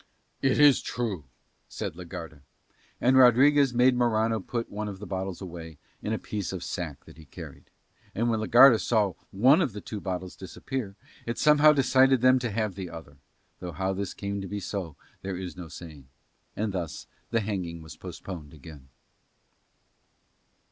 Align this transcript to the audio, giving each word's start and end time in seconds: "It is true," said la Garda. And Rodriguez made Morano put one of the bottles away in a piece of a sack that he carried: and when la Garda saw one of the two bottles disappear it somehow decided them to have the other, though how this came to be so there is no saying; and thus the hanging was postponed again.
"It 0.41 0.57
is 0.59 0.81
true," 0.81 1.25
said 1.69 1.95
la 1.95 2.05
Garda. 2.05 2.41
And 2.99 3.17
Rodriguez 3.17 3.71
made 3.71 3.95
Morano 3.95 4.39
put 4.39 4.71
one 4.71 4.87
of 4.87 4.97
the 4.97 5.05
bottles 5.05 5.41
away 5.41 5.77
in 6.01 6.11
a 6.11 6.17
piece 6.17 6.51
of 6.51 6.61
a 6.61 6.63
sack 6.63 7.05
that 7.05 7.17
he 7.17 7.25
carried: 7.25 7.69
and 8.15 8.27
when 8.27 8.39
la 8.39 8.47
Garda 8.47 8.79
saw 8.79 9.13
one 9.29 9.61
of 9.61 9.73
the 9.73 9.79
two 9.79 10.01
bottles 10.01 10.35
disappear 10.35 10.95
it 11.27 11.37
somehow 11.37 11.71
decided 11.71 12.21
them 12.21 12.39
to 12.39 12.49
have 12.49 12.73
the 12.73 12.89
other, 12.89 13.17
though 13.59 13.73
how 13.73 13.93
this 13.93 14.15
came 14.15 14.41
to 14.41 14.47
be 14.47 14.59
so 14.59 14.95
there 15.21 15.37
is 15.37 15.55
no 15.55 15.67
saying; 15.67 16.07
and 16.55 16.73
thus 16.73 17.05
the 17.29 17.41
hanging 17.41 17.83
was 17.83 17.95
postponed 17.95 18.55
again. 18.55 18.89